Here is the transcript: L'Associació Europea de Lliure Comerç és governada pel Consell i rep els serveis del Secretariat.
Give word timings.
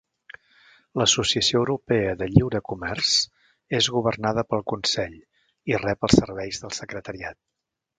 L'Associació 1.01 1.61
Europea 1.65 2.15
de 2.23 2.29
Lliure 2.31 2.63
Comerç 2.71 3.13
és 3.83 3.93
governada 3.99 4.49
pel 4.53 4.67
Consell 4.75 5.19
i 5.75 5.83
rep 5.87 6.09
els 6.11 6.23
serveis 6.23 6.65
del 6.67 6.79
Secretariat. 6.85 7.45